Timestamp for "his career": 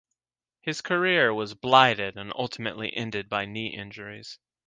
0.61-1.31